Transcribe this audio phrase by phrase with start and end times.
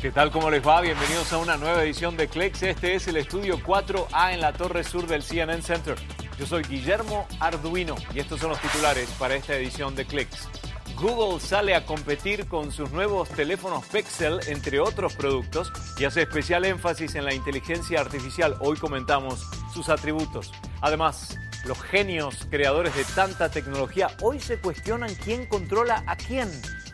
[0.00, 0.30] ¿Qué tal?
[0.30, 0.80] ¿Cómo les va?
[0.80, 2.62] Bienvenidos a una nueva edición de Clicks.
[2.62, 5.96] Este es el estudio 4A en la torre sur del CNN Center.
[6.38, 10.48] Yo soy Guillermo Arduino y estos son los titulares para esta edición de Clicks.
[10.94, 16.64] Google sale a competir con sus nuevos teléfonos Pixel, entre otros productos, y hace especial
[16.64, 18.54] énfasis en la inteligencia artificial.
[18.60, 20.52] Hoy comentamos sus atributos.
[20.80, 21.36] Además,
[21.66, 26.48] los genios creadores de tanta tecnología hoy se cuestionan quién controla a quién.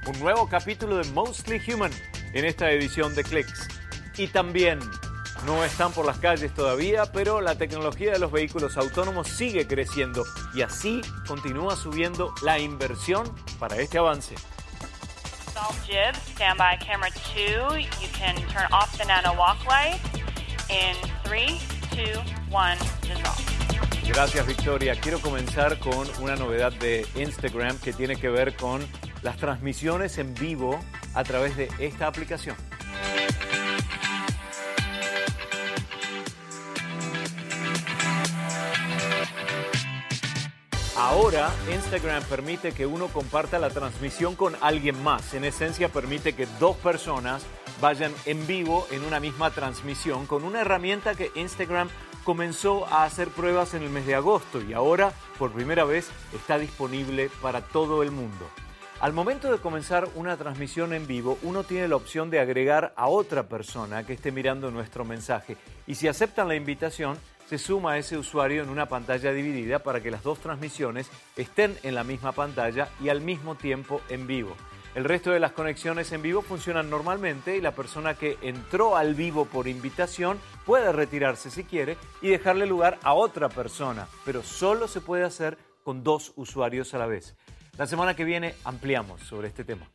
[0.06, 1.92] Un nuevo capítulo de Mostly Human
[2.34, 3.68] en esta edición de Clicks.
[4.18, 4.80] Y también
[5.46, 10.24] no están por las calles todavía, pero la tecnología de los vehículos autónomos sigue creciendo
[10.54, 13.24] y así continúa subiendo la inversión
[13.58, 14.34] para este avance.
[15.86, 17.78] jib, standby camera 2.
[18.00, 20.00] You can turn off the nano walk light
[20.68, 21.58] in 3,
[21.90, 23.54] 2, 1, dissolve.
[24.06, 24.94] Gracias Victoria.
[25.00, 28.86] Quiero comenzar con una novedad de Instagram que tiene que ver con
[29.22, 30.78] las transmisiones en vivo
[31.14, 32.56] a través de esta aplicación.
[40.96, 45.34] Ahora Instagram permite que uno comparta la transmisión con alguien más.
[45.34, 47.44] En esencia permite que dos personas
[47.80, 51.88] vayan en vivo en una misma transmisión con una herramienta que Instagram
[52.24, 56.58] comenzó a hacer pruebas en el mes de agosto y ahora por primera vez está
[56.58, 58.48] disponible para todo el mundo.
[59.04, 63.06] Al momento de comenzar una transmisión en vivo, uno tiene la opción de agregar a
[63.08, 67.98] otra persona que esté mirando nuestro mensaje y si aceptan la invitación, se suma a
[67.98, 72.32] ese usuario en una pantalla dividida para que las dos transmisiones estén en la misma
[72.32, 74.56] pantalla y al mismo tiempo en vivo.
[74.94, 79.14] El resto de las conexiones en vivo funcionan normalmente y la persona que entró al
[79.14, 84.88] vivo por invitación puede retirarse si quiere y dejarle lugar a otra persona, pero solo
[84.88, 87.36] se puede hacer con dos usuarios a la vez.
[87.76, 89.88] La semana que viene ampliamos sobre este tema.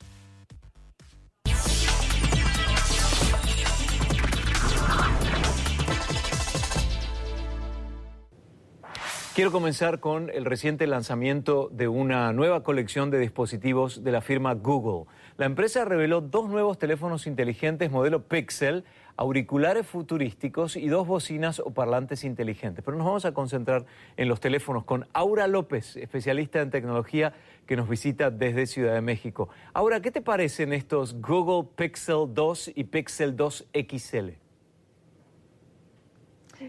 [9.33, 14.53] Quiero comenzar con el reciente lanzamiento de una nueva colección de dispositivos de la firma
[14.55, 15.09] Google.
[15.37, 18.83] La empresa reveló dos nuevos teléfonos inteligentes modelo Pixel,
[19.19, 22.85] auriculares futurísticos y dos bocinas o parlantes inteligentes.
[22.85, 23.85] Pero nos vamos a concentrar
[24.15, 27.33] en los teléfonos con Aura López, especialista en tecnología
[27.67, 29.49] que nos visita desde Ciudad de México.
[29.73, 34.48] Aura, ¿qué te parecen estos Google Pixel 2 y Pixel 2 XL?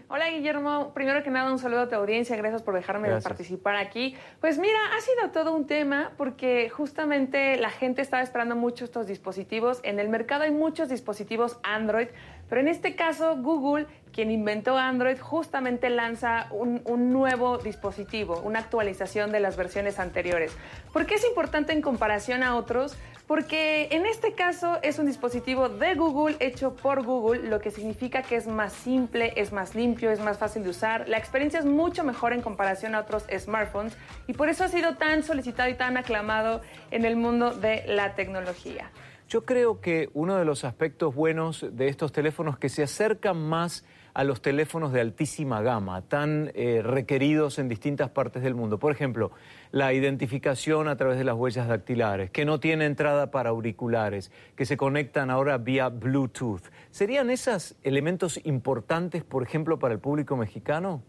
[0.07, 4.15] Hola Guillermo, primero que nada un saludo a tu audiencia, gracias por dejarme participar aquí.
[4.39, 9.07] Pues mira, ha sido todo un tema porque justamente la gente estaba esperando mucho estos
[9.07, 9.81] dispositivos.
[9.83, 12.07] En el mercado hay muchos dispositivos Android,
[12.47, 19.31] pero en este caso Google quien inventó Android, justamente lanza un, nuevo dispositivo, una actualización
[19.31, 20.55] de las versiones anteriores.
[20.93, 22.97] ¿Por qué es importante en comparación a otros?
[23.27, 28.23] Porque en este caso es un dispositivo de Google hecho por Google, lo que significa
[28.23, 31.07] que es más simple, es más limpio, es más fácil de usar.
[31.07, 33.95] La experiencia es mucho mejor en comparación a otros smartphones
[34.27, 36.61] y por eso ha sido tan solicitado y tan aclamado
[36.91, 38.91] en el mundo de la tecnología.
[39.31, 43.85] Yo creo que uno de los aspectos buenos de estos teléfonos que se acercan más
[44.13, 48.77] a los teléfonos de altísima gama, tan eh, requeridos en distintas partes del mundo.
[48.77, 49.31] Por ejemplo,
[49.71, 54.65] la identificación a través de las huellas dactilares, que no tiene entrada para auriculares, que
[54.65, 56.63] se conectan ahora vía Bluetooth.
[56.89, 61.03] ¿Serían esos elementos importantes, por ejemplo, para el público mexicano?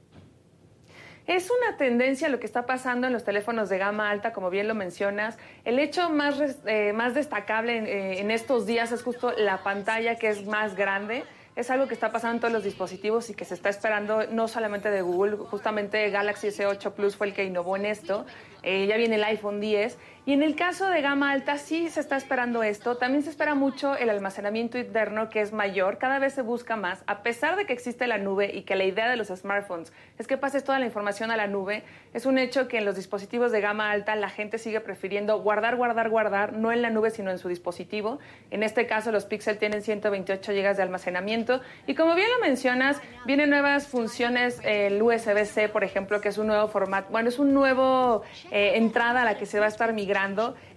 [1.27, 4.67] Es una tendencia lo que está pasando en los teléfonos de gama alta, como bien
[4.67, 5.39] lo mencionas.
[5.65, 10.29] El hecho más, eh, más destacable eh, en estos días es justo la pantalla que
[10.29, 11.25] es más grande
[11.55, 14.49] es algo que está pasando en todos los dispositivos y que se está esperando no
[14.49, 18.25] solamente de Google, justamente Galaxy S8 Plus fue el que innovó en esto,
[18.63, 21.99] eh, ya viene el iPhone 10 y en el caso de gama alta sí se
[21.99, 22.97] está esperando esto.
[22.97, 27.03] También se espera mucho el almacenamiento interno que es mayor, cada vez se busca más,
[27.09, 30.29] a pesar de que existe la nube y que la idea de los smartphones es
[30.29, 31.83] que pases toda la información a la nube.
[32.15, 35.75] Es un hecho que en los dispositivos de gama alta la gente sigue prefiriendo guardar,
[35.75, 38.21] guardar, guardar, no en la nube sino en su dispositivo.
[38.53, 43.01] En este caso los Pixel tienen 128 GB de almacenamiento y como bien lo mencionas,
[43.27, 47.53] vienen nuevas funciones, el USB-C por ejemplo, que es un nuevo formato, bueno, es un
[47.53, 50.12] nuevo eh, entrada a la que se va a estar migrando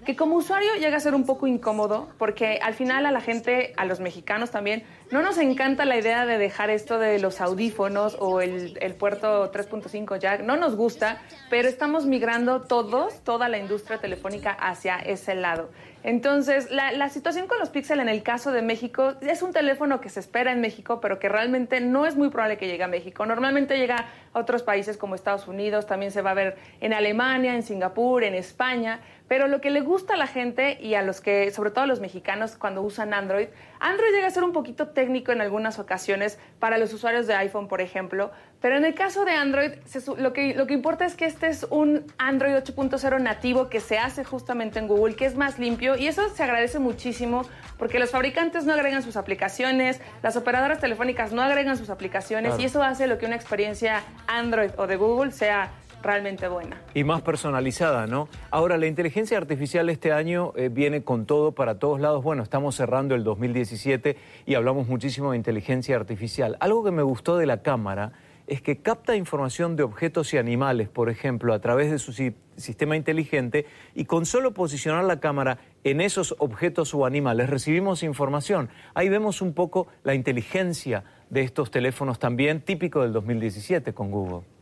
[0.06, 3.74] que como usuario llega a ser un poco incómodo porque al final a la gente,
[3.78, 8.16] a los mexicanos también, no nos encanta la idea de dejar esto de los audífonos
[8.20, 13.58] o el, el puerto 3.5 jack, no nos gusta, pero estamos migrando todos, toda la
[13.58, 15.70] industria telefónica hacia ese lado.
[16.06, 20.10] Entonces, la, situación con los Pixel en el caso de México es un teléfono que
[20.10, 23.26] se espera en México, pero que realmente no es muy probable que llegue a México.
[23.26, 27.56] Normalmente llega a otros países como Estados Unidos, también se va a ver en Alemania,
[27.56, 31.22] en Singapur, en España, pero lo que le gusta a la gente y a los
[31.22, 33.48] que, sobre todo a los mexicanos cuando usan Android,
[33.80, 37.68] Android llega a ser un poquito técnico en algunas ocasiones para los usuarios de iPhone,
[37.68, 38.32] por ejemplo,
[38.62, 39.74] pero en el caso de Android,
[40.18, 44.00] lo, que, lo que importa es que este es un Android 8.0 nativo que se
[44.00, 45.96] hace justamente en Google, que es más limpio.
[45.96, 47.44] Y eso se agradece muchísimo
[47.78, 52.66] porque los fabricantes no agregan sus aplicaciones, las operadoras telefónicas no agregan sus aplicaciones y
[52.66, 55.72] eso hace lo que una experiencia Android o de Google sea
[56.06, 56.82] realmente buena.
[56.94, 58.30] Y más personalizada, ¿no?
[58.52, 62.24] Ahora, la inteligencia artificial este año eh, viene con todo para todos lados.
[62.24, 64.16] Bueno, estamos cerrando el 2017
[64.46, 66.58] y hablamos muchísimo de inteligencia artificial.
[66.60, 68.14] Algo que me gustó de la cámara
[68.48, 72.14] es que capta información de objetos y animales, por ejemplo, a través de su
[72.58, 73.66] sistema inteligente
[73.96, 78.70] y con solo posicionar la cámara en esos objetos o animales recibimos información.
[78.94, 84.55] Ahí vemos un poco la inteligencia de estos teléfonos también, típico del 2017 con Google.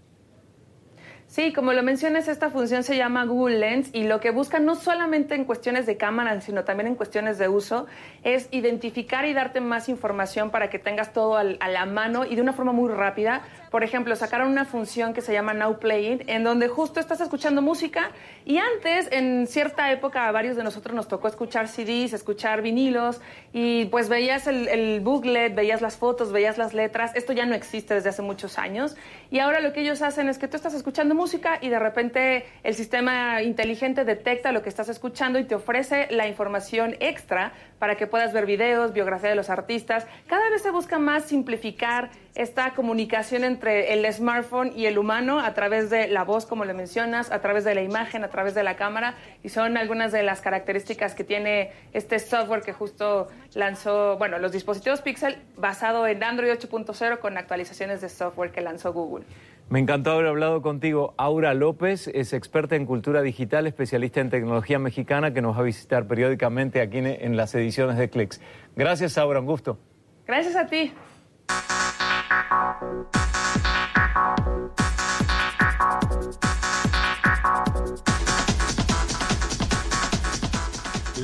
[1.33, 4.75] Sí, como lo mencionas, esta función se llama Google Lens y lo que busca no
[4.75, 7.87] solamente en cuestiones de cámara, sino también en cuestiones de uso,
[8.23, 12.41] es identificar y darte más información para que tengas todo a la mano y de
[12.43, 13.41] una forma muy rápida
[13.73, 17.63] por ejemplo, sacaron una función que se llama Now Playing, en donde justo estás escuchando
[17.63, 18.11] música
[18.45, 23.19] y antes, en cierta época, a varios de nosotros nos tocó escuchar CDs, escuchar vinilos
[23.51, 27.15] y pues veías el, el booklet, veías las fotos, veías las letras.
[27.15, 28.95] Esto ya no existe desde hace muchos años
[29.31, 31.22] y ahora lo que ellos hacen es que tú estás escuchando música
[31.61, 36.27] y de repente el sistema inteligente detecta lo que estás escuchando y te ofrece la
[36.27, 40.05] información extra para que puedas ver videos, biografía de los artistas.
[40.27, 45.53] Cada vez se busca más simplificar esta comunicación entre el smartphone y el humano a
[45.53, 48.63] través de la voz, como le mencionas, a través de la imagen, a través de
[48.63, 54.17] la cámara, y son algunas de las características que tiene este software que justo lanzó,
[54.17, 59.25] bueno, los dispositivos Pixel basado en Android 8.0 con actualizaciones de software que lanzó Google.
[59.69, 61.13] Me encantó haber hablado contigo.
[61.17, 65.63] Aura López es experta en cultura digital, especialista en tecnología mexicana, que nos va a
[65.63, 68.41] visitar periódicamente aquí en, las ediciones de Clicks.
[68.75, 69.79] Gracias, Aura, un gusto.
[70.27, 70.93] Gracias a ti.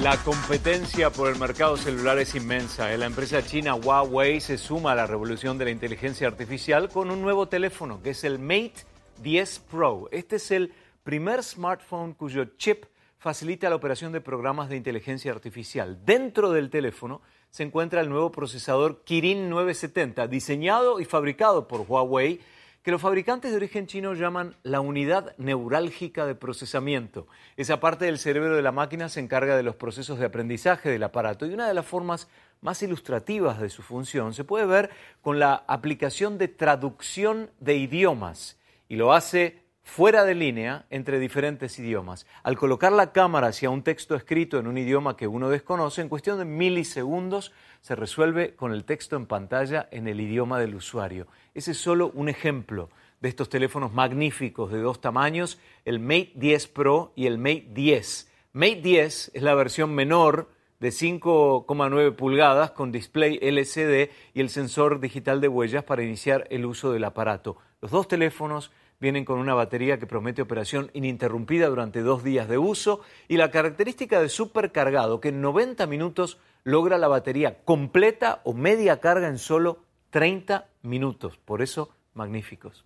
[0.02, 2.96] La competencia por el mercado celular es inmensa.
[2.96, 7.22] La empresa china Huawei se suma a la revolución de la inteligencia artificial con un
[7.22, 8.86] nuevo teléfono que es el Mate
[9.22, 10.08] 10 Pro.
[10.12, 10.72] Este es el
[11.04, 12.86] primer smartphone cuyo chip
[13.18, 16.00] facilita la operación de programas de inteligencia artificial.
[16.06, 22.40] Dentro del teléfono se encuentra el nuevo procesador Kirin 970, diseñado y fabricado por Huawei
[22.84, 27.28] que los fabricantes de origen chino llaman la unidad neurálgica de procesamiento.
[27.58, 31.04] Esa parte del cerebro de la máquina se encarga de los procesos de aprendizaje del
[31.04, 32.28] aparato y una de las formas
[32.62, 34.90] más ilustrativas de su función se puede ver
[35.22, 41.80] con la aplicación de traducción de idiomas y lo hace fuera de línea entre diferentes
[41.80, 42.28] idiomas.
[42.44, 46.10] Al colocar la cámara hacia un texto escrito en un idioma que uno desconoce, en
[46.10, 47.52] cuestión de milisegundos
[47.82, 51.28] se resuelve con el texto en pantalla en el idioma del usuario.
[51.56, 52.90] Ese es solo un ejemplo
[53.20, 58.32] de estos teléfonos magníficos de dos tamaños, el Mate 10 Pro y el Mate 10.
[58.54, 65.00] Mate 10 es la versión menor de 5,9 pulgadas con display LCD y el sensor
[65.00, 67.58] digital de huellas para iniciar el uso del aparato.
[67.82, 72.58] Los dos teléfonos vienen con una batería que promete operación ininterrumpida durante dos días de
[72.58, 78.54] uso y la característica de supercargado que en 90 minutos logra la batería completa o
[78.54, 79.80] media carga en solo
[80.10, 81.38] 30 minutos.
[81.38, 82.86] Por eso, magníficos.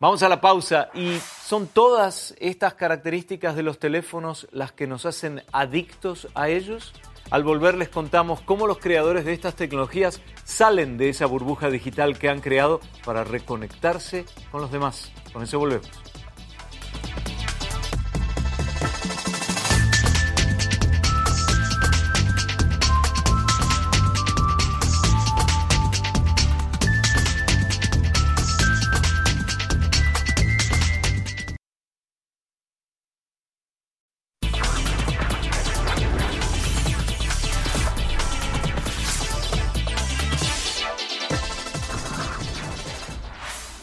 [0.00, 5.04] Vamos a la pausa y son todas estas características de los teléfonos las que nos
[5.04, 6.94] hacen adictos a ellos.
[7.30, 12.18] Al volver les contamos cómo los creadores de estas tecnologías salen de esa burbuja digital
[12.18, 15.12] que han creado para reconectarse con los demás.
[15.32, 16.09] Con eso volvemos.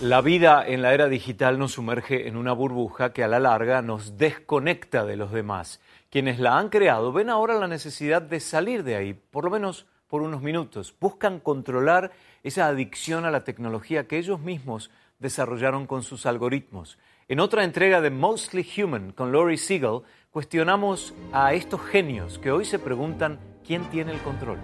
[0.07, 3.81] La vida en la era digital nos sumerge en una burbuja que a la larga
[3.81, 5.81] nos desconecta de los demás.
[6.09, 9.85] Quienes la han creado ven ahora la necesidad de salir de ahí, por lo menos
[10.07, 10.95] por unos minutos.
[10.97, 16.97] Buscan controlar esa adicción a la tecnología que ellos mismos desarrollaron con sus algoritmos.
[17.27, 22.63] En otra entrega de Mostly Human con Laurie Siegel, cuestionamos a estos genios que hoy
[22.63, 24.59] se preguntan quién tiene el control.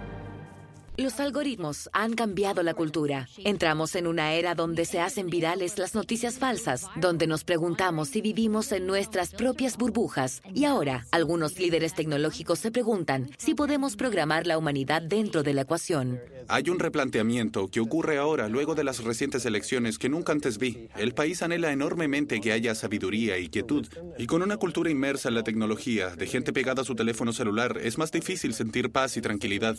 [0.96, 3.28] Los algoritmos han cambiado la cultura.
[3.38, 8.20] Entramos en una era donde se hacen virales las noticias falsas, donde nos preguntamos si
[8.20, 10.40] vivimos en nuestras propias burbujas.
[10.54, 15.62] Y ahora, algunos líderes tecnológicos se preguntan si podemos programar la humanidad dentro de la
[15.62, 16.20] ecuación.
[16.46, 20.88] Hay un replanteamiento que ocurre ahora, luego de las recientes elecciones, que nunca antes vi.
[20.96, 23.88] El país anhela enormemente que haya sabiduría y quietud.
[24.16, 27.78] Y con una cultura inmersa en la tecnología, de gente pegada a su teléfono celular,
[27.82, 29.76] es más difícil sentir paz y tranquilidad.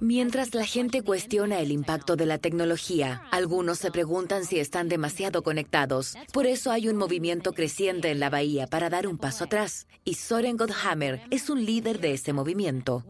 [0.00, 5.42] Mientras la gente cuestiona el impacto de la tecnología, algunos se preguntan si están demasiado
[5.42, 6.14] conectados.
[6.32, 9.88] Por eso hay un movimiento creciente en la bahía para dar un paso atrás.
[10.04, 13.04] Y Soren Godhammer es un líder de ese movimiento.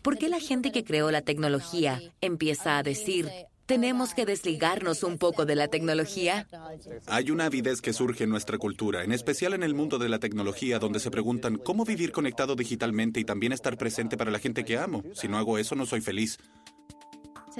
[0.00, 3.30] ¿Por qué la gente que creó la tecnología empieza a decir,
[3.66, 6.46] ¿Tenemos que desligarnos un poco de la tecnología?
[7.06, 10.18] Hay una avidez que surge en nuestra cultura, en especial en el mundo de la
[10.18, 14.64] tecnología, donde se preguntan cómo vivir conectado digitalmente y también estar presente para la gente
[14.64, 15.02] que amo.
[15.14, 16.38] Si no hago eso, no soy feliz.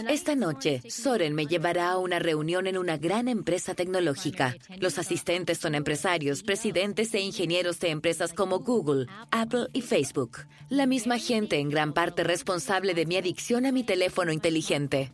[0.09, 4.57] Esta noche, Soren me llevará a una reunión en una gran empresa tecnológica.
[4.81, 10.39] Los asistentes son empresarios, presidentes e ingenieros de empresas como Google, Apple y Facebook.
[10.69, 15.13] La misma gente en gran parte responsable de mi adicción a mi teléfono inteligente.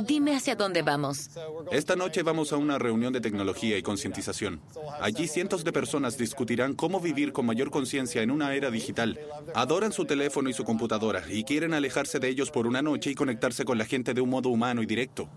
[0.00, 1.30] Dime hacia dónde vamos.
[1.72, 4.60] Esta noche vamos a una reunión de tecnología y concientización.
[5.00, 9.18] Allí cientos de personas discutirán cómo vivir con mayor conciencia en una era digital.
[9.54, 13.14] Adoran su teléfono y su computadora y quieren alejarse de ellos por una noche y
[13.14, 15.28] conectarse con la gente de un modo humano y directo.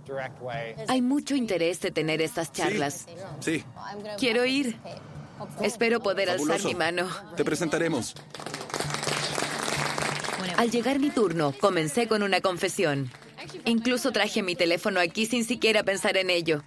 [0.88, 3.06] Hay mucho interés de tener estas charlas.
[3.40, 3.64] Sí.
[4.20, 4.78] Quiero ir.
[5.62, 7.08] Espero poder alzar mi mano.
[7.36, 8.16] Te presentaremos.
[10.58, 13.12] Al llegar mi turno, comencé con una confesión.
[13.66, 16.64] Incluso traje mi teléfono aquí sin siquiera pensar en ello.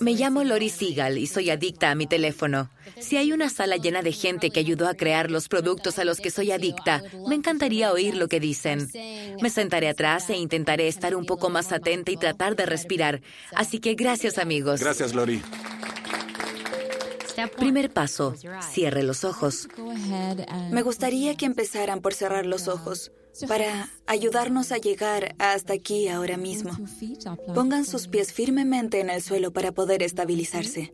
[0.00, 2.68] Me llamo Lori Seagal y soy adicta a mi teléfono.
[3.00, 6.18] Si hay una sala llena de gente que ayudó a crear los productos a los
[6.18, 8.90] que soy adicta, me encantaría oír lo que dicen.
[9.40, 13.22] Me sentaré atrás e intentaré estar un poco más atenta y tratar de respirar.
[13.54, 14.80] Así que gracias amigos.
[14.80, 15.40] Gracias, Lori.
[17.48, 18.34] Primer paso,
[18.70, 19.68] cierre los ojos.
[20.70, 23.12] Me gustaría que empezaran por cerrar los ojos
[23.48, 26.76] para ayudarnos a llegar hasta aquí ahora mismo.
[27.54, 30.92] Pongan sus pies firmemente en el suelo para poder estabilizarse.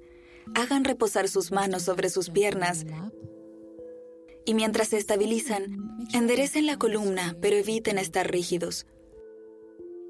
[0.55, 2.87] Hagan reposar sus manos sobre sus piernas
[4.47, 8.87] y mientras se estabilizan, enderecen la columna, pero eviten estar rígidos.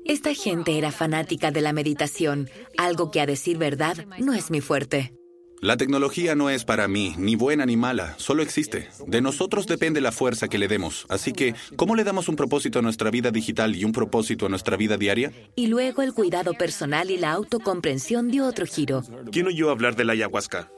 [0.04, 4.60] Esta gente era fanática de la meditación, algo que a decir verdad no es mi
[4.60, 5.17] fuerte.
[5.60, 8.88] La tecnología no es para mí, ni buena ni mala, solo existe.
[9.08, 11.04] De nosotros depende la fuerza que le demos.
[11.08, 14.48] Así que, ¿cómo le damos un propósito a nuestra vida digital y un propósito a
[14.48, 15.32] nuestra vida diaria?
[15.56, 19.02] Y luego el cuidado personal y la autocomprensión dio otro giro.
[19.32, 20.70] ¿Quién oyó hablar de la ayahuasca?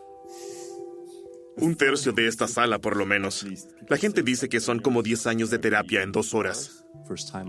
[1.57, 3.45] Un tercio de esta sala, por lo menos.
[3.89, 6.87] La gente dice que son como 10 años de terapia en dos horas.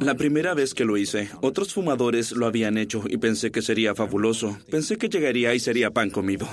[0.01, 3.95] La primera vez que lo hice, otros fumadores lo habían hecho y pensé que sería
[3.95, 4.57] fabuloso.
[4.69, 6.47] Pensé que llegaría y sería pan comido.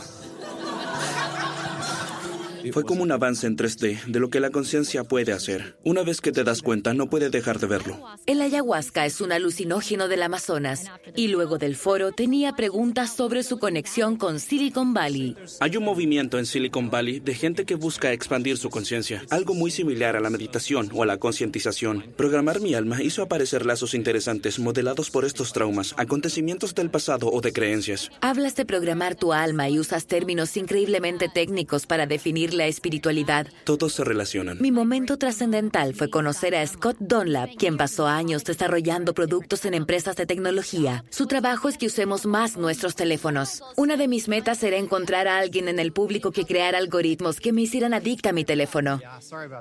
[2.73, 5.77] Fue como un avance en 3D de lo que la conciencia puede hacer.
[5.85, 7.99] Una vez que te das cuenta, no puedes dejar de verlo.
[8.27, 10.85] El ayahuasca es un alucinógeno del Amazonas
[11.17, 15.37] y luego del foro tenía preguntas sobre su conexión con Silicon Valley.
[15.61, 19.71] Hay un movimiento en Silicon Valley de gente que busca expandir su conciencia, algo muy
[19.71, 22.05] similar a la meditación o a la concientización.
[22.17, 27.41] Programar mi alma hizo aparecer lazos interesantes modelados por estos traumas, acontecimientos del pasado o
[27.41, 28.11] de creencias.
[28.21, 33.47] Hablas de programar tu alma y usas términos increíblemente técnicos para definir la espiritualidad.
[33.65, 34.59] Todos se relacionan.
[34.61, 40.17] Mi momento trascendental fue conocer a Scott Dunlap, quien pasó años desarrollando productos en empresas
[40.17, 41.05] de tecnología.
[41.09, 43.63] Su trabajo es que usemos más nuestros teléfonos.
[43.77, 47.53] Una de mis metas era encontrar a alguien en el público que creara algoritmos que
[47.53, 49.01] me hicieran adicta a mi teléfono.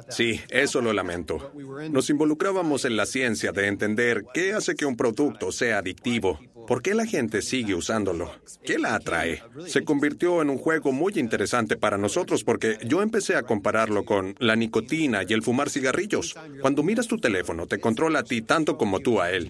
[0.10, 1.52] Sí, eso lo lamento.
[1.90, 6.40] Nos involucrábamos en la ciencia de entender qué hace que un producto sea adictivo.
[6.68, 8.30] ¿Por qué la gente sigue usándolo?
[8.66, 9.42] ¿Qué la atrae?
[9.68, 14.36] Se convirtió en un juego muy interesante para nosotros porque yo empecé a compararlo con
[14.40, 16.36] la nicotina y el fumar cigarrillos.
[16.62, 19.50] Cuando miras tu teléfono, te controla a ti tanto como tú a él.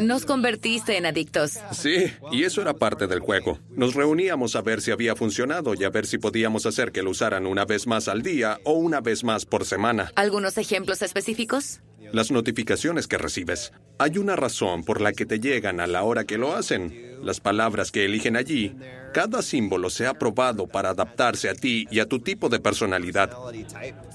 [0.00, 1.58] Nos convertiste en adictos.
[1.72, 3.58] Sí, y eso era parte del juego.
[3.70, 7.10] Nos reuníamos a ver si había funcionado y a ver si podíamos hacer que lo
[7.10, 10.10] usaran una vez más al día o una vez más por semana.
[10.14, 11.80] ¿Algunos ejemplos específicos?
[12.12, 13.72] Las notificaciones que recibes.
[13.98, 17.16] Hay una razón por la que te llegan a la hora que lo hacen.
[17.22, 18.74] Las palabras que eligen allí
[19.12, 23.30] Cada símbolo se ha probado para adaptarse a ti y a tu tipo de personalidad.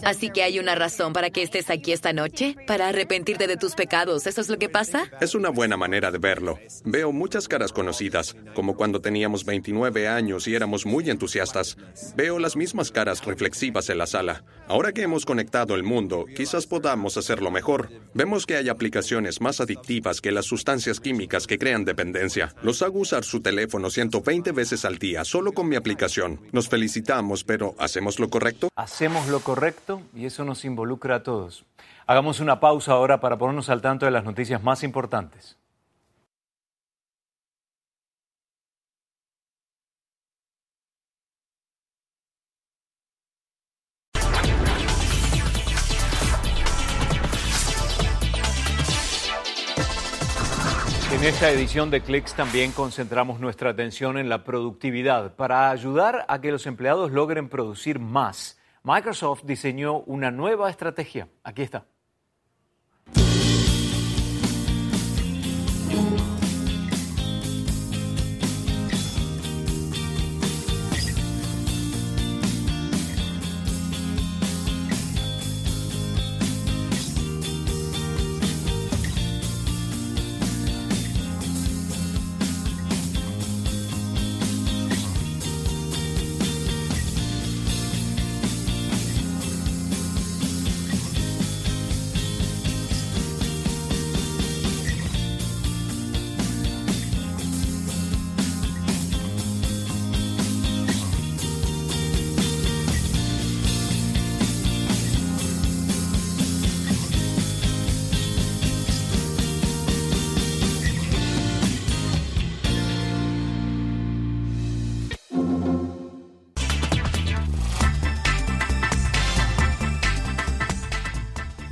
[0.03, 3.75] Así que hay una razón para que estés aquí esta noche, para arrepentirte de tus
[3.75, 4.25] pecados.
[4.27, 5.11] ¿Eso es lo que pasa?
[5.21, 6.59] Es una buena manera de verlo.
[6.83, 11.77] Veo muchas caras conocidas, como cuando teníamos 29 años y éramos muy entusiastas.
[12.15, 14.43] Veo las mismas caras reflexivas en la sala.
[14.67, 17.89] Ahora que hemos conectado el mundo, quizás podamos hacerlo mejor.
[18.13, 22.53] Vemos que hay aplicaciones más adictivas que las sustancias químicas que crean dependencia.
[22.63, 26.39] Los hago usar su teléfono 120 veces al día solo con mi aplicación.
[26.51, 28.69] Nos felicitamos, pero ¿hacemos lo correcto?
[28.75, 31.65] Hacemos lo correcto y eso nos involucra a todos.
[32.07, 35.57] Hagamos una pausa ahora para ponernos al tanto de las noticias más importantes.
[51.27, 55.35] Esta edición de Clicks también concentramos nuestra atención en la productividad.
[55.35, 61.27] Para ayudar a que los empleados logren producir más, Microsoft diseñó una nueva estrategia.
[61.43, 61.85] Aquí está.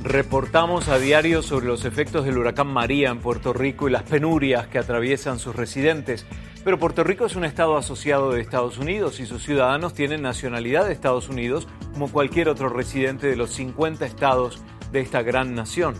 [0.06, 4.68] Reportamos a diario sobre los efectos del huracán María en Puerto Rico y las penurias
[4.68, 6.26] que atraviesan sus residentes.
[6.62, 10.86] Pero Puerto Rico es un estado asociado de Estados Unidos y sus ciudadanos tienen nacionalidad
[10.86, 15.96] de Estados Unidos como cualquier otro residente de los 50 estados de esta gran nación.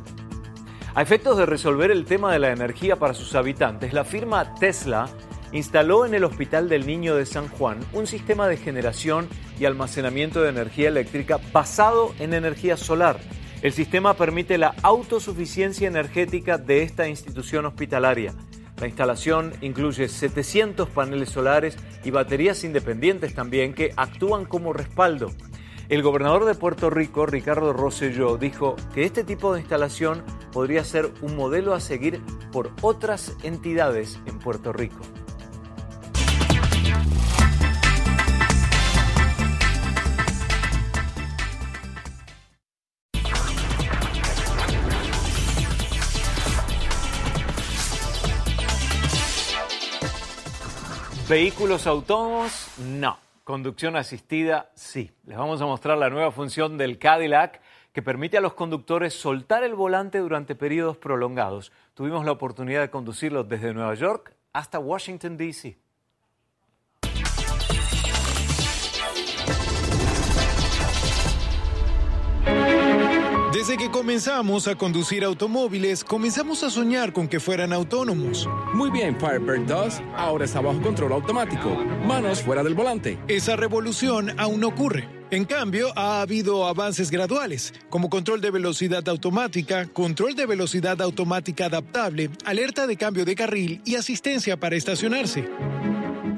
[0.95, 5.09] A efectos de resolver el tema de la energía para sus habitantes, la firma Tesla
[5.51, 10.43] instaló en el Hospital del Niño de San Juan un sistema de generación y almacenamiento
[10.43, 13.19] de energía eléctrica basado en energía solar
[13.67, 18.33] el sistema permite la autosuficiencia energética de esta institución hospitalaria.
[18.81, 25.33] La instalación incluye 700 paneles solares y baterías independientes también que actúan como respaldo.
[25.89, 31.11] El gobernador de Puerto Rico, Ricardo Rosselló, dijo que este tipo de instalación podría ser
[31.21, 32.21] un modelo a seguir
[32.53, 35.01] por otras entidades en Puerto Rico.
[51.29, 53.19] Vehículos autónomos, no.
[53.43, 55.11] Conducción asistida, sí.
[55.25, 57.61] Les vamos a mostrar la nueva función del Cadillac
[57.93, 61.73] que permite a los conductores soltar el volante durante periodos prolongados.
[61.95, 65.77] Tuvimos la oportunidad de conducirlo desde Nueva York hasta Washington, D.C.
[73.67, 78.49] Desde que comenzamos a conducir automóviles, comenzamos a soñar con que fueran autónomos.
[78.73, 81.75] Muy bien, Firebird 2, ahora está bajo control automático.
[82.07, 83.19] Manos fuera del volante.
[83.27, 85.09] Esa revolución aún no ocurre.
[85.33, 91.67] En cambio, ha habido avances graduales, como control de velocidad automática, control de velocidad automática
[91.67, 95.45] adaptable, alerta de cambio de carril y asistencia para estacionarse.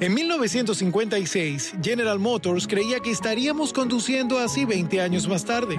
[0.00, 5.78] En 1956, General Motors creía que estaríamos conduciendo así 20 años más tarde.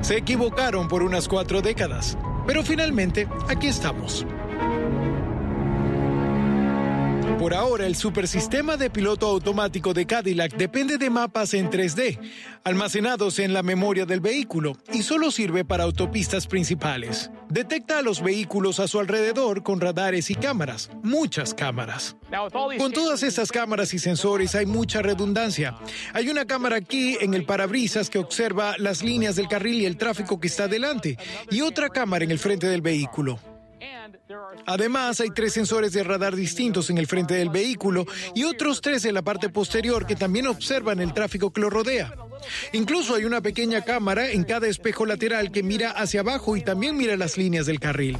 [0.00, 4.26] Se equivocaron por unas cuatro décadas, pero finalmente aquí estamos.
[7.40, 12.18] Por ahora, el supersistema de piloto automático de Cadillac depende de mapas en 3D,
[12.64, 17.30] almacenados en la memoria del vehículo, y solo sirve para autopistas principales.
[17.48, 22.14] Detecta a los vehículos a su alrededor con radares y cámaras, muchas cámaras.
[22.76, 25.78] Con todas estas cámaras y sensores hay mucha redundancia.
[26.12, 29.96] Hay una cámara aquí en el parabrisas que observa las líneas del carril y el
[29.96, 31.16] tráfico que está delante,
[31.50, 33.40] y otra cámara en el frente del vehículo.
[34.66, 39.04] Además, hay tres sensores de radar distintos en el frente del vehículo y otros tres
[39.04, 42.12] en la parte posterior que también observan el tráfico que lo rodea.
[42.72, 46.96] Incluso hay una pequeña cámara en cada espejo lateral que mira hacia abajo y también
[46.96, 48.18] mira las líneas del carril.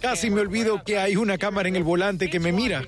[0.00, 2.82] Casi me olvido que hay una cámara en el volante que me mira.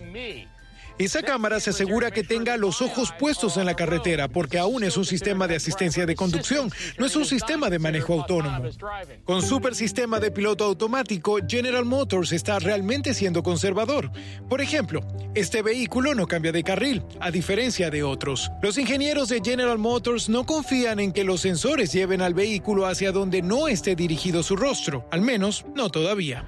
[0.99, 4.97] Esa cámara se asegura que tenga los ojos puestos en la carretera porque aún es
[4.97, 8.65] un sistema de asistencia de conducción, no es un sistema de manejo autónomo.
[9.25, 14.11] Con super sistema de piloto automático, General Motors está realmente siendo conservador.
[14.49, 15.01] Por ejemplo,
[15.35, 18.51] este vehículo no cambia de carril, a diferencia de otros.
[18.63, 23.13] Los ingenieros de General Motors no confían en que los sensores lleven al vehículo hacia
[23.13, 26.45] donde no esté dirigido su rostro, al menos no todavía.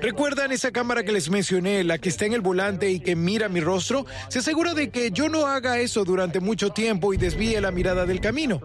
[0.00, 1.63] ¿Recuerdan esa cámara que les mencioné?
[1.64, 5.10] La que está en el volante y que mira mi rostro, se asegura de que
[5.10, 8.60] yo no haga eso durante mucho tiempo y desvíe la mirada del camino.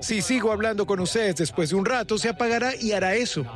[0.00, 3.46] Si sigo hablando con ustedes después de un rato, se apagará y hará eso.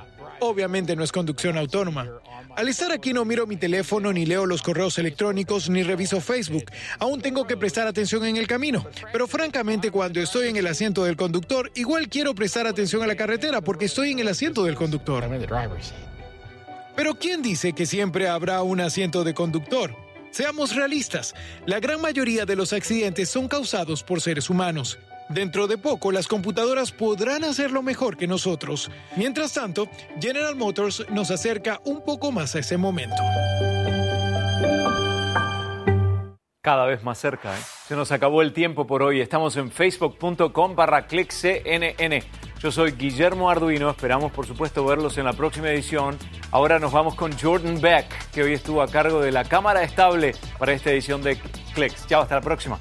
[0.41, 2.09] Obviamente no es conducción autónoma.
[2.57, 6.65] Al estar aquí no miro mi teléfono, ni leo los correos electrónicos, ni reviso Facebook.
[6.99, 8.87] Aún tengo que prestar atención en el camino.
[9.13, 13.17] Pero francamente, cuando estoy en el asiento del conductor, igual quiero prestar atención a la
[13.17, 15.25] carretera porque estoy en el asiento del conductor.
[16.97, 19.95] Pero ¿quién dice que siempre habrá un asiento de conductor?
[20.31, 21.35] Seamos realistas,
[21.67, 24.99] la gran mayoría de los accidentes son causados por seres humanos.
[25.29, 28.91] Dentro de poco, las computadoras podrán hacerlo mejor que nosotros.
[29.17, 29.89] Mientras tanto,
[30.21, 33.17] General Motors nos acerca un poco más a ese momento.
[36.67, 37.63] Cada vez más cerca, ¿eh?
[37.87, 39.21] Se nos acabó el tiempo por hoy.
[39.21, 42.25] Estamos en facebook.com barra clickcnn.
[42.59, 46.19] Yo soy Guillermo Arduino, esperamos por supuesto verlos en la próxima edición.
[46.51, 50.35] Ahora nos vamos con Jordan Beck, que hoy estuvo a cargo de la cámara estable
[50.59, 51.39] para esta edición de
[51.73, 52.09] Clicks.
[52.09, 52.81] Chao, hasta la próxima.